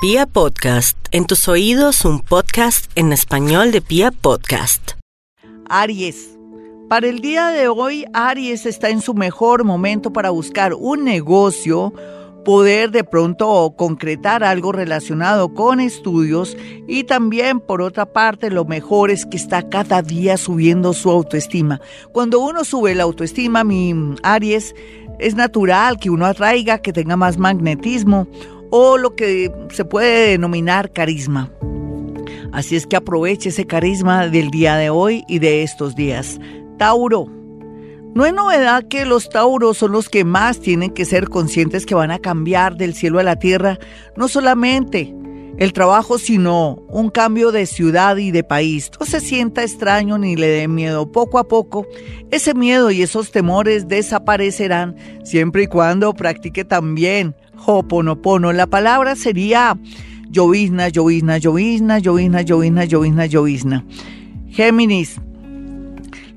Pia 0.00 0.26
Podcast, 0.26 0.96
en 1.10 1.26
tus 1.26 1.48
oídos 1.48 2.04
un 2.04 2.20
podcast 2.20 2.88
en 2.94 3.12
español 3.12 3.72
de 3.72 3.80
Pia 3.80 4.12
Podcast. 4.12 4.92
Aries. 5.68 6.38
Para 6.88 7.08
el 7.08 7.18
día 7.18 7.48
de 7.48 7.66
hoy, 7.66 8.04
Aries 8.12 8.64
está 8.64 8.90
en 8.90 9.00
su 9.00 9.14
mejor 9.14 9.64
momento 9.64 10.12
para 10.12 10.30
buscar 10.30 10.72
un 10.74 11.02
negocio, 11.02 11.92
poder 12.44 12.92
de 12.92 13.02
pronto 13.02 13.74
concretar 13.76 14.44
algo 14.44 14.70
relacionado 14.70 15.52
con 15.52 15.80
estudios 15.80 16.56
y 16.86 17.02
también 17.02 17.58
por 17.58 17.82
otra 17.82 18.06
parte 18.06 18.50
lo 18.50 18.64
mejor 18.64 19.10
es 19.10 19.26
que 19.26 19.36
está 19.36 19.68
cada 19.68 20.00
día 20.00 20.36
subiendo 20.36 20.92
su 20.92 21.10
autoestima. 21.10 21.80
Cuando 22.12 22.38
uno 22.38 22.62
sube 22.62 22.94
la 22.94 23.02
autoestima, 23.02 23.64
mi 23.64 24.14
Aries, 24.22 24.76
es 25.18 25.34
natural 25.34 25.98
que 25.98 26.10
uno 26.10 26.24
atraiga, 26.24 26.78
que 26.78 26.92
tenga 26.92 27.16
más 27.16 27.36
magnetismo 27.36 28.28
o 28.70 28.98
lo 28.98 29.14
que 29.14 29.52
se 29.72 29.84
puede 29.84 30.30
denominar 30.30 30.92
carisma. 30.92 31.50
Así 32.52 32.76
es 32.76 32.86
que 32.86 32.96
aproveche 32.96 33.50
ese 33.50 33.66
carisma 33.66 34.26
del 34.28 34.50
día 34.50 34.76
de 34.76 34.90
hoy 34.90 35.24
y 35.28 35.38
de 35.38 35.62
estos 35.62 35.94
días. 35.94 36.40
Tauro. 36.78 37.26
No 38.14 38.24
es 38.24 38.32
novedad 38.32 38.88
que 38.88 39.04
los 39.04 39.28
tauros 39.28 39.76
son 39.76 39.92
los 39.92 40.08
que 40.08 40.24
más 40.24 40.60
tienen 40.60 40.90
que 40.90 41.04
ser 41.04 41.28
conscientes 41.28 41.86
que 41.86 41.94
van 41.94 42.10
a 42.10 42.18
cambiar 42.18 42.76
del 42.76 42.94
cielo 42.94 43.18
a 43.18 43.22
la 43.22 43.36
tierra, 43.36 43.78
no 44.16 44.28
solamente 44.28 45.14
el 45.58 45.72
trabajo, 45.72 46.18
sino 46.18 46.78
un 46.88 47.10
cambio 47.10 47.50
de 47.50 47.66
ciudad 47.66 48.16
y 48.16 48.30
de 48.30 48.44
país. 48.44 48.90
No 48.98 49.04
se 49.04 49.20
sienta 49.20 49.64
extraño 49.64 50.16
ni 50.16 50.36
le 50.36 50.46
dé 50.46 50.68
miedo. 50.68 51.10
Poco 51.10 51.38
a 51.38 51.48
poco, 51.48 51.86
ese 52.30 52.54
miedo 52.54 52.90
y 52.90 53.02
esos 53.02 53.32
temores 53.32 53.88
desaparecerán 53.88 54.96
siempre 55.24 55.64
y 55.64 55.66
cuando 55.66 56.14
practique 56.14 56.64
también 56.64 57.34
Hoponopono. 57.66 58.52
La 58.52 58.68
palabra 58.68 59.16
sería 59.16 59.76
llovizna, 60.30 60.88
llovizna, 60.88 61.38
llovizna, 61.38 61.98
llovizna, 61.98 62.42
llovizna, 62.42 62.84
llovizna, 62.84 63.26
llovizna. 63.26 63.84
Géminis. 64.48 65.20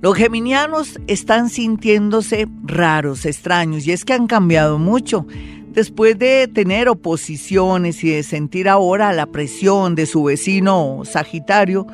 Los 0.01 0.15
geminianos 0.15 0.99
están 1.05 1.49
sintiéndose 1.49 2.47
raros, 2.63 3.27
extraños, 3.27 3.85
y 3.85 3.91
es 3.91 4.03
que 4.03 4.13
han 4.13 4.25
cambiado 4.25 4.79
mucho. 4.79 5.27
Después 5.73 6.19
de 6.19 6.49
tener 6.49 6.89
oposiciones 6.89 8.03
y 8.03 8.09
de 8.09 8.23
sentir 8.23 8.67
ahora 8.67 9.13
la 9.13 9.27
presión 9.27 9.95
de 9.95 10.05
su 10.05 10.23
vecino 10.23 11.03
Sagitario, 11.05 11.87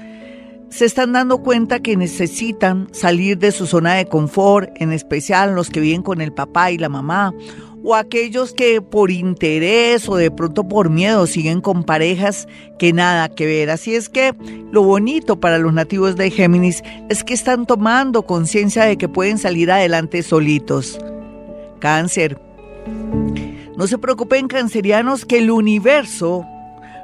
se 0.70 0.86
están 0.86 1.14
dando 1.14 1.44
cuenta 1.44 1.80
que 1.80 1.96
necesitan 1.96 2.88
salir 2.92 3.38
de 3.38 3.52
su 3.52 3.68
zona 3.68 3.94
de 3.94 4.06
confort, 4.06 4.70
en 4.82 4.92
especial 4.92 5.54
los 5.54 5.70
que 5.70 5.80
viven 5.80 6.02
con 6.02 6.22
el 6.22 6.34
papá 6.34 6.72
y 6.72 6.78
la 6.78 6.90
mamá, 6.90 7.34
o 7.84 7.96
aquellos 7.96 8.52
que 8.52 8.82
por 8.82 9.12
interés 9.12 10.10
o 10.10 10.16
de 10.16 10.32
pronto 10.32 10.68
por 10.68 10.90
miedo 10.90 11.28
siguen 11.28 11.62
con 11.62 11.84
parejas 11.84 12.48
que 12.80 12.92
nada 12.92 13.30
que 13.30 13.46
ver. 13.46 13.70
Así 13.70 13.96
es 13.96 14.10
que 14.10 14.34
lo 14.72 14.84
bonito 14.84 15.40
para 15.40 15.60
los 15.60 15.72
nativos 15.72 16.16
de 16.16 16.32
Géminis 16.32 16.84
es 17.10 17.24
que 17.24 17.36
están 17.36 17.66
tomando 17.66 18.24
conciencia 18.24 18.84
de 18.84 18.98
que 18.98 19.08
pueden 19.08 19.38
salir 19.38 19.72
adelante 19.72 20.24
solitos. 20.24 21.00
Cáncer. 21.80 22.47
No 23.78 23.86
se 23.86 24.00
preocupen 24.00 24.48
cancerianos 24.48 25.24
que 25.24 25.38
el 25.38 25.52
universo, 25.52 26.44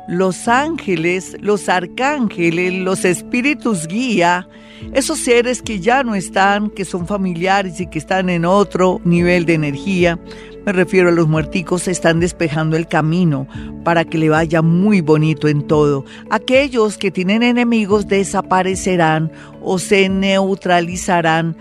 los 0.08 0.48
ángeles, 0.48 1.38
los 1.40 1.70
arcángeles, 1.70 2.74
los 2.74 3.06
espíritus 3.06 3.88
guía, 3.88 4.48
esos 4.92 5.20
seres 5.20 5.62
que 5.62 5.80
ya 5.80 6.04
no 6.04 6.16
están, 6.16 6.72
que 6.72 6.84
son 6.84 7.06
familiares 7.06 7.80
y 7.80 7.86
que 7.86 8.00
están 8.00 8.28
en 8.28 8.44
otro 8.44 9.00
nivel 9.06 9.46
de 9.46 9.54
energía, 9.54 10.20
me 10.66 10.72
refiero 10.72 11.10
a 11.10 11.12
los 11.12 11.28
muerticos, 11.28 11.88
están 11.88 12.20
despejando 12.20 12.76
el 12.76 12.88
camino 12.88 13.48
para 13.84 14.04
que 14.04 14.18
le 14.18 14.30
vaya 14.30 14.64
muy 14.64 15.02
bonito 15.02 15.48
en 15.48 15.68
todo. 15.68 16.06
Aquellos 16.32 16.98
que 16.98 17.12
tienen 17.12 17.44
enemigos 17.44 18.08
desaparecerán 18.08 19.32
o 19.62 19.78
se 19.78 20.10
neutralizarán 20.10 21.56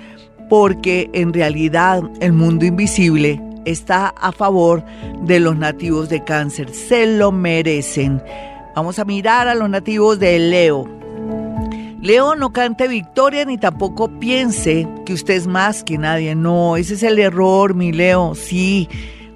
porque 0.48 1.10
en 1.12 1.34
realidad 1.34 2.02
el 2.20 2.32
mundo 2.32 2.64
invisible 2.64 3.42
está 3.64 4.08
a 4.08 4.32
favor 4.32 4.84
de 5.22 5.40
los 5.40 5.56
nativos 5.56 6.08
de 6.08 6.24
cáncer. 6.24 6.72
Se 6.72 7.06
lo 7.06 7.32
merecen. 7.32 8.22
Vamos 8.74 8.98
a 8.98 9.04
mirar 9.04 9.48
a 9.48 9.54
los 9.54 9.68
nativos 9.68 10.18
de 10.18 10.38
Leo. 10.38 10.88
Leo 12.00 12.34
no 12.34 12.52
cante 12.52 12.88
victoria 12.88 13.44
ni 13.44 13.58
tampoco 13.58 14.08
piense 14.18 14.88
que 15.06 15.12
usted 15.12 15.34
es 15.34 15.46
más 15.46 15.84
que 15.84 15.98
nadie. 15.98 16.34
No, 16.34 16.76
ese 16.76 16.94
es 16.94 17.02
el 17.04 17.18
error, 17.18 17.74
mi 17.74 17.92
Leo. 17.92 18.34
Sí, 18.34 18.88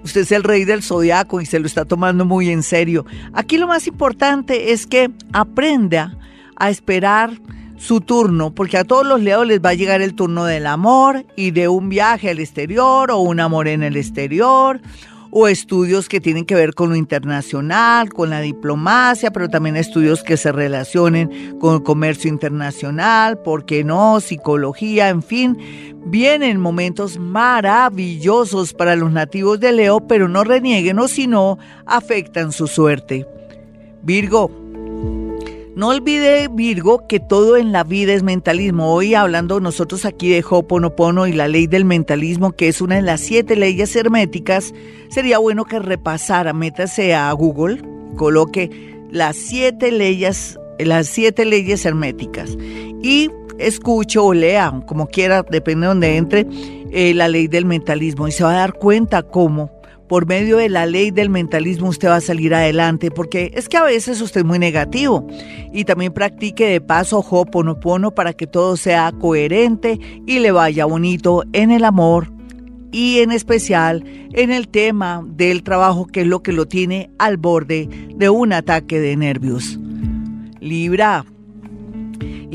usted 0.02 0.22
es 0.22 0.32
el 0.32 0.42
rey 0.42 0.64
del 0.64 0.82
zodiaco 0.82 1.40
y 1.40 1.46
se 1.46 1.60
lo 1.60 1.66
está 1.66 1.84
tomando 1.84 2.24
muy 2.24 2.50
en 2.50 2.62
serio. 2.62 3.06
Aquí 3.32 3.56
lo 3.56 3.68
más 3.68 3.86
importante 3.86 4.72
es 4.72 4.86
que 4.86 5.10
aprenda 5.32 6.18
a 6.56 6.70
esperar 6.70 7.30
su 7.76 8.00
turno, 8.00 8.54
porque 8.54 8.78
a 8.78 8.84
todos 8.84 9.06
los 9.06 9.20
leos 9.20 9.46
les 9.46 9.60
va 9.60 9.70
a 9.70 9.74
llegar 9.74 10.00
el 10.02 10.14
turno 10.14 10.44
del 10.44 10.66
amor 10.66 11.26
y 11.36 11.50
de 11.50 11.68
un 11.68 11.88
viaje 11.88 12.30
al 12.30 12.38
exterior 12.38 13.10
o 13.10 13.18
un 13.18 13.40
amor 13.40 13.68
en 13.68 13.82
el 13.82 13.96
exterior 13.96 14.80
o 15.30 15.48
estudios 15.48 16.08
que 16.08 16.20
tienen 16.20 16.46
que 16.46 16.54
ver 16.54 16.74
con 16.74 16.88
lo 16.88 16.96
internacional, 16.96 18.10
con 18.10 18.30
la 18.30 18.40
diplomacia, 18.40 19.30
pero 19.30 19.50
también 19.50 19.76
estudios 19.76 20.22
que 20.22 20.38
se 20.38 20.50
relacionen 20.50 21.58
con 21.58 21.74
el 21.74 21.82
comercio 21.82 22.30
internacional, 22.30 23.38
¿por 23.42 23.66
qué 23.66 23.84
no? 23.84 24.20
Psicología, 24.20 25.10
en 25.10 25.22
fin. 25.22 25.58
Vienen 26.06 26.58
momentos 26.58 27.18
maravillosos 27.18 28.72
para 28.72 28.96
los 28.96 29.12
nativos 29.12 29.60
de 29.60 29.72
Leo, 29.72 30.00
pero 30.06 30.26
no 30.28 30.42
renieguen 30.42 30.98
o 31.00 31.08
si 31.08 31.26
no, 31.26 31.58
afectan 31.84 32.52
su 32.52 32.66
suerte. 32.66 33.26
Virgo, 34.02 34.50
no 35.76 35.88
olvide, 35.88 36.48
Virgo, 36.50 37.06
que 37.06 37.20
todo 37.20 37.58
en 37.58 37.70
la 37.70 37.84
vida 37.84 38.14
es 38.14 38.22
mentalismo. 38.22 38.94
Hoy 38.94 39.14
hablando 39.14 39.60
nosotros 39.60 40.06
aquí 40.06 40.30
de 40.30 40.42
Hoponopono 40.48 41.26
y 41.26 41.34
la 41.34 41.48
ley 41.48 41.66
del 41.66 41.84
mentalismo, 41.84 42.52
que 42.52 42.68
es 42.68 42.80
una 42.80 42.94
de 42.94 43.02
las 43.02 43.20
siete 43.20 43.56
leyes 43.56 43.94
herméticas, 43.94 44.72
sería 45.10 45.36
bueno 45.36 45.66
que 45.66 45.78
repasara, 45.78 46.54
métase 46.54 47.14
a 47.14 47.30
Google, 47.32 47.82
coloque 48.16 48.70
las 49.10 49.36
siete 49.36 49.92
leyes, 49.92 50.58
las 50.78 51.08
siete 51.08 51.44
leyes 51.44 51.84
herméticas 51.84 52.56
y 53.02 53.30
escuche 53.58 54.18
o 54.18 54.32
lea, 54.32 54.80
como 54.86 55.08
quiera, 55.08 55.42
depende 55.42 55.82
de 55.82 55.88
donde 55.88 56.16
entre, 56.16 56.46
eh, 56.90 57.12
la 57.12 57.28
ley 57.28 57.48
del 57.48 57.66
mentalismo 57.66 58.26
y 58.26 58.32
se 58.32 58.44
va 58.44 58.52
a 58.52 58.56
dar 58.56 58.72
cuenta 58.72 59.22
cómo 59.22 59.75
por 60.08 60.26
medio 60.26 60.56
de 60.58 60.68
la 60.68 60.86
ley 60.86 61.10
del 61.10 61.30
mentalismo 61.30 61.88
usted 61.88 62.08
va 62.08 62.16
a 62.16 62.20
salir 62.20 62.54
adelante, 62.54 63.10
porque 63.10 63.50
es 63.54 63.68
que 63.68 63.76
a 63.76 63.82
veces 63.82 64.20
usted 64.20 64.40
es 64.40 64.46
muy 64.46 64.58
negativo. 64.58 65.26
Y 65.72 65.84
también 65.84 66.12
practique 66.12 66.66
de 66.66 66.80
paso 66.80 67.18
Hoponopono 67.18 68.12
para 68.12 68.32
que 68.32 68.46
todo 68.46 68.76
sea 68.76 69.12
coherente 69.12 69.98
y 70.26 70.38
le 70.38 70.52
vaya 70.52 70.84
bonito 70.84 71.44
en 71.52 71.70
el 71.70 71.84
amor 71.84 72.32
y 72.92 73.18
en 73.18 73.32
especial 73.32 74.04
en 74.32 74.50
el 74.50 74.68
tema 74.68 75.24
del 75.26 75.62
trabajo 75.62 76.06
que 76.06 76.22
es 76.22 76.26
lo 76.26 76.42
que 76.42 76.52
lo 76.52 76.66
tiene 76.66 77.10
al 77.18 77.36
borde 77.36 77.88
de 78.14 78.30
un 78.30 78.52
ataque 78.52 79.00
de 79.00 79.16
nervios. 79.16 79.78
Libra, 80.60 81.24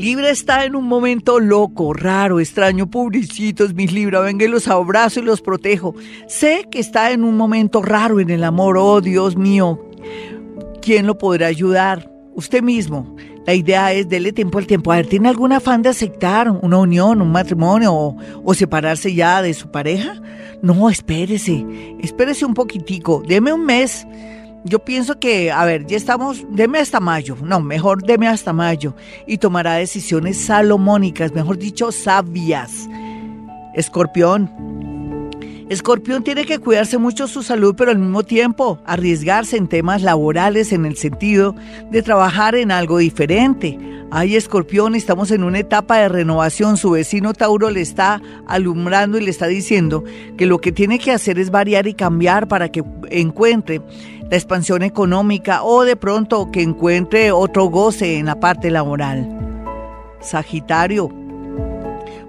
Libra 0.02 0.30
está 0.30 0.64
en 0.64 0.74
un 0.74 0.88
momento 0.88 1.38
loco, 1.38 1.92
raro, 1.92 2.40
extraño. 2.40 2.90
Pobrecitos, 2.90 3.72
mis 3.72 3.92
Libra, 3.92 4.18
venga 4.18 4.44
los 4.48 4.66
abrazo 4.66 5.20
y 5.20 5.22
los 5.22 5.40
protejo. 5.40 5.94
Sé 6.26 6.66
que 6.72 6.80
está 6.80 7.12
en 7.12 7.22
un 7.22 7.36
momento 7.36 7.82
raro 7.82 8.18
en 8.18 8.30
el 8.30 8.42
amor. 8.42 8.76
Oh, 8.78 9.00
Dios 9.00 9.36
mío, 9.36 9.88
¿quién 10.82 11.06
lo 11.06 11.18
podrá 11.18 11.46
ayudar? 11.46 12.10
Usted 12.34 12.64
mismo. 12.64 13.14
La 13.46 13.54
idea 13.54 13.92
es 13.92 14.08
dele 14.08 14.32
tiempo 14.32 14.58
al 14.58 14.66
tiempo. 14.66 14.90
A 14.90 14.96
ver, 14.96 15.06
¿tiene 15.06 15.28
algún 15.28 15.52
afán 15.52 15.82
de 15.82 15.90
aceptar 15.90 16.50
una 16.50 16.78
unión, 16.78 17.22
un 17.22 17.30
matrimonio 17.30 17.94
o, 17.94 18.16
o, 18.42 18.54
separarse 18.54 19.14
ya 19.14 19.40
de 19.40 19.54
su 19.54 19.70
pareja? 19.70 20.20
No, 20.62 20.90
espérese, 20.90 21.64
espérese 22.00 22.44
un 22.44 22.54
poquitico, 22.54 23.22
deme 23.24 23.52
un 23.52 23.64
mes 23.64 24.04
yo 24.64 24.78
pienso 24.80 25.18
que, 25.18 25.50
a 25.50 25.64
ver, 25.64 25.86
ya 25.86 25.96
estamos, 25.96 26.44
deme 26.50 26.78
hasta 26.78 27.00
mayo, 27.00 27.36
no, 27.42 27.60
mejor 27.60 28.02
deme 28.04 28.28
hasta 28.28 28.52
mayo 28.52 28.94
y 29.26 29.38
tomará 29.38 29.74
decisiones 29.74 30.38
salomónicas, 30.38 31.32
mejor 31.32 31.58
dicho, 31.58 31.90
sabias. 31.90 32.88
Escorpión. 33.74 34.50
Escorpión 35.68 36.22
tiene 36.22 36.44
que 36.44 36.58
cuidarse 36.58 36.98
mucho 36.98 37.26
su 37.26 37.42
salud, 37.42 37.74
pero 37.76 37.90
al 37.90 37.98
mismo 37.98 38.24
tiempo 38.24 38.78
arriesgarse 38.84 39.56
en 39.56 39.68
temas 39.68 40.02
laborales 40.02 40.72
en 40.72 40.84
el 40.84 40.96
sentido 40.96 41.54
de 41.90 42.02
trabajar 42.02 42.54
en 42.54 42.70
algo 42.70 42.98
diferente. 42.98 43.78
Ay, 44.10 44.36
Escorpión, 44.36 44.94
estamos 44.94 45.30
en 45.30 45.42
una 45.42 45.60
etapa 45.60 45.96
de 45.96 46.10
renovación. 46.10 46.76
Su 46.76 46.90
vecino 46.90 47.32
Tauro 47.32 47.70
le 47.70 47.80
está 47.80 48.20
alumbrando 48.46 49.16
y 49.16 49.22
le 49.22 49.30
está 49.30 49.46
diciendo 49.46 50.04
que 50.36 50.44
lo 50.44 50.60
que 50.60 50.72
tiene 50.72 50.98
que 50.98 51.12
hacer 51.12 51.38
es 51.38 51.50
variar 51.50 51.86
y 51.86 51.94
cambiar 51.94 52.46
para 52.46 52.70
que 52.70 52.84
encuentre 53.10 53.80
la 54.32 54.38
expansión 54.38 54.82
económica 54.82 55.62
o 55.62 55.84
de 55.84 55.94
pronto 55.94 56.50
que 56.50 56.62
encuentre 56.62 57.32
otro 57.32 57.66
goce 57.66 58.16
en 58.16 58.24
la 58.24 58.40
parte 58.40 58.70
laboral. 58.70 59.28
Sagitario. 60.22 61.10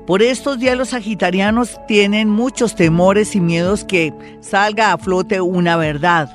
Por 0.05 0.21
estos 0.21 0.59
días 0.59 0.77
los 0.77 0.89
sagitarianos 0.89 1.79
tienen 1.87 2.27
muchos 2.27 2.75
temores 2.75 3.37
y 3.37 3.39
miedos 3.39 3.85
que 3.85 4.13
salga 4.41 4.91
a 4.91 4.97
flote 4.97 5.39
una 5.39 5.77
verdad, 5.77 6.29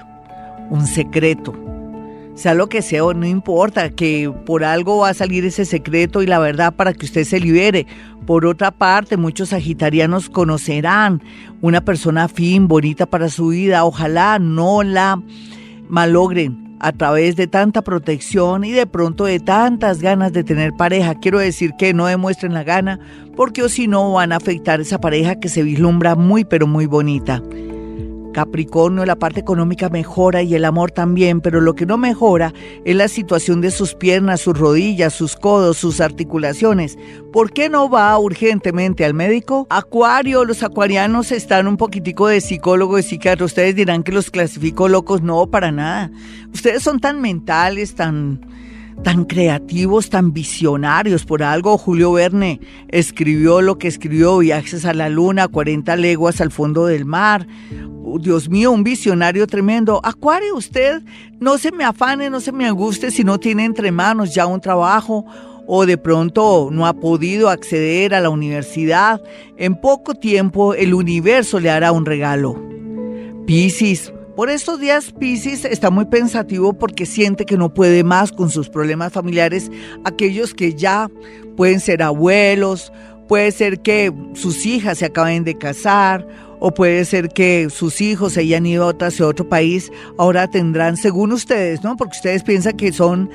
un 0.70 0.86
secreto. 0.86 1.54
sea 2.34 2.54
lo 2.54 2.70
que 2.70 2.80
sea, 2.80 3.02
no 3.14 3.26
importa, 3.26 3.90
que 3.90 4.32
por 4.46 4.64
algo 4.64 5.00
va 5.00 5.10
a 5.10 5.14
salir 5.14 5.44
ese 5.44 5.66
secreto 5.66 6.22
y 6.22 6.26
la 6.26 6.38
verdad 6.38 6.72
para 6.72 6.94
que 6.94 7.04
usted 7.04 7.24
se 7.24 7.40
libere. 7.40 7.86
Por 8.24 8.46
otra 8.46 8.70
parte, 8.70 9.18
muchos 9.18 9.50
sagitarianos 9.50 10.30
conocerán 10.30 11.22
una 11.60 11.82
persona 11.82 12.26
fin, 12.28 12.68
bonita 12.68 13.04
para 13.04 13.28
su 13.28 13.48
vida, 13.48 13.84
ojalá 13.84 14.38
no 14.38 14.82
la 14.82 15.20
malogren 15.88 16.76
a 16.80 16.92
través 16.92 17.36
de 17.36 17.46
tanta 17.46 17.82
protección 17.82 18.64
y 18.64 18.70
de 18.70 18.86
pronto 18.86 19.24
de 19.24 19.40
tantas 19.40 20.00
ganas 20.00 20.32
de 20.32 20.44
tener 20.44 20.72
pareja. 20.74 21.16
Quiero 21.16 21.38
decir 21.38 21.72
que 21.78 21.92
no 21.92 22.06
demuestren 22.06 22.54
la 22.54 22.62
gana 22.62 23.00
porque 23.36 23.62
o 23.62 23.68
si 23.68 23.88
no 23.88 24.12
van 24.12 24.32
a 24.32 24.36
afectar 24.36 24.80
esa 24.80 25.00
pareja 25.00 25.40
que 25.40 25.48
se 25.48 25.62
vislumbra 25.62 26.14
muy 26.14 26.44
pero 26.44 26.66
muy 26.66 26.86
bonita. 26.86 27.42
Capricornio, 28.38 29.04
la 29.04 29.18
parte 29.18 29.40
económica 29.40 29.88
mejora 29.88 30.42
y 30.42 30.54
el 30.54 30.64
amor 30.64 30.92
también, 30.92 31.40
pero 31.40 31.60
lo 31.60 31.74
que 31.74 31.86
no 31.86 31.98
mejora 31.98 32.54
es 32.84 32.94
la 32.94 33.08
situación 33.08 33.60
de 33.60 33.72
sus 33.72 33.96
piernas, 33.96 34.42
sus 34.42 34.56
rodillas, 34.56 35.12
sus 35.12 35.34
codos, 35.34 35.76
sus 35.76 36.00
articulaciones. 36.00 36.96
¿Por 37.32 37.50
qué 37.50 37.68
no 37.68 37.90
va 37.90 38.16
urgentemente 38.16 39.04
al 39.04 39.12
médico? 39.12 39.66
Acuario, 39.70 40.44
los 40.44 40.62
acuarianos 40.62 41.32
están 41.32 41.66
un 41.66 41.76
poquitico 41.76 42.28
de 42.28 42.40
psicólogo 42.40 42.96
y 43.00 43.02
psiquiatra. 43.02 43.44
Ustedes 43.44 43.74
dirán 43.74 44.04
que 44.04 44.12
los 44.12 44.30
clasifico 44.30 44.88
locos, 44.88 45.20
no, 45.20 45.48
para 45.48 45.72
nada. 45.72 46.12
Ustedes 46.54 46.84
son 46.84 47.00
tan 47.00 47.20
mentales, 47.20 47.96
tan 47.96 48.40
tan 49.02 49.24
creativos, 49.24 50.10
tan 50.10 50.32
visionarios. 50.32 51.24
Por 51.24 51.42
algo 51.42 51.78
Julio 51.78 52.12
Verne 52.12 52.60
escribió 52.88 53.60
lo 53.62 53.78
que 53.78 53.88
escribió, 53.88 54.38
Viajes 54.38 54.84
a 54.84 54.94
la 54.94 55.08
Luna, 55.08 55.48
40 55.48 55.96
leguas 55.96 56.40
al 56.40 56.50
fondo 56.50 56.86
del 56.86 57.04
mar. 57.04 57.46
Dios 58.20 58.48
mío, 58.48 58.72
un 58.72 58.84
visionario 58.84 59.46
tremendo. 59.46 60.00
Acuario, 60.02 60.56
usted 60.56 61.02
no 61.40 61.58
se 61.58 61.72
me 61.72 61.84
afane, 61.84 62.30
no 62.30 62.40
se 62.40 62.52
me 62.52 62.66
anguste 62.66 63.10
si 63.10 63.24
no 63.24 63.38
tiene 63.38 63.64
entre 63.64 63.90
manos 63.92 64.34
ya 64.34 64.46
un 64.46 64.60
trabajo 64.60 65.24
o 65.66 65.84
de 65.84 65.98
pronto 65.98 66.70
no 66.72 66.86
ha 66.86 66.94
podido 66.94 67.50
acceder 67.50 68.14
a 68.14 68.20
la 68.20 68.30
universidad. 68.30 69.20
En 69.58 69.78
poco 69.78 70.14
tiempo 70.14 70.74
el 70.74 70.94
universo 70.94 71.60
le 71.60 71.70
hará 71.70 71.92
un 71.92 72.06
regalo. 72.06 72.56
Piscis, 73.46 74.12
por 74.34 74.50
estos 74.50 74.80
días 74.80 75.12
Piscis 75.12 75.64
está 75.64 75.90
muy 75.90 76.06
pensativo 76.06 76.72
porque 76.72 77.04
siente 77.04 77.44
que 77.44 77.58
no 77.58 77.74
puede 77.74 78.04
más 78.04 78.32
con 78.32 78.50
sus 78.50 78.68
problemas 78.68 79.12
familiares, 79.12 79.70
aquellos 80.04 80.54
que 80.54 80.74
ya 80.74 81.10
pueden 81.56 81.80
ser 81.80 82.02
abuelos, 82.02 82.92
puede 83.28 83.52
ser 83.52 83.80
que 83.80 84.12
sus 84.34 84.64
hijas 84.64 84.98
se 84.98 85.04
acaben 85.04 85.44
de 85.44 85.58
casar 85.58 86.26
o 86.60 86.72
puede 86.72 87.04
ser 87.04 87.28
que 87.28 87.68
sus 87.70 88.00
hijos 88.00 88.34
se 88.34 88.40
hayan 88.40 88.66
ido 88.66 88.88
a 88.88 88.94
otro 89.24 89.48
país, 89.48 89.90
ahora 90.18 90.48
tendrán, 90.48 90.96
según 90.96 91.32
ustedes, 91.32 91.82
¿no? 91.82 91.96
Porque 91.96 92.16
ustedes 92.16 92.42
piensan 92.42 92.76
que 92.76 92.92
son 92.92 93.30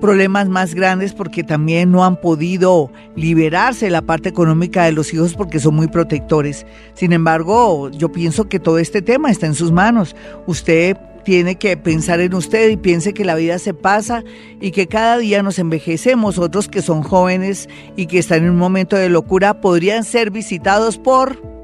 problemas 0.00 0.48
más 0.48 0.74
grandes 0.74 1.12
porque 1.14 1.42
también 1.42 1.90
no 1.90 2.04
han 2.04 2.20
podido 2.20 2.90
liberarse 3.14 3.86
de 3.86 3.90
la 3.90 4.02
parte 4.02 4.28
económica 4.28 4.84
de 4.84 4.92
los 4.92 5.12
hijos 5.12 5.34
porque 5.34 5.58
son 5.58 5.74
muy 5.74 5.88
protectores. 5.88 6.66
Sin 6.94 7.12
embargo, 7.12 7.90
yo 7.90 8.12
pienso 8.12 8.48
que 8.48 8.60
todo 8.60 8.78
este 8.78 9.02
tema 9.02 9.30
está 9.30 9.46
en 9.46 9.54
sus 9.54 9.72
manos. 9.72 10.14
Usted 10.46 10.96
tiene 11.24 11.56
que 11.56 11.76
pensar 11.76 12.20
en 12.20 12.34
usted 12.34 12.70
y 12.70 12.76
piense 12.76 13.12
que 13.12 13.24
la 13.24 13.34
vida 13.34 13.58
se 13.58 13.74
pasa 13.74 14.22
y 14.60 14.70
que 14.70 14.86
cada 14.86 15.18
día 15.18 15.42
nos 15.42 15.58
envejecemos. 15.58 16.38
Otros 16.38 16.68
que 16.68 16.82
son 16.82 17.02
jóvenes 17.02 17.68
y 17.96 18.06
que 18.06 18.18
están 18.18 18.44
en 18.44 18.50
un 18.50 18.58
momento 18.58 18.96
de 18.96 19.08
locura 19.08 19.60
podrían 19.60 20.04
ser 20.04 20.30
visitados 20.30 20.98
por 20.98 21.55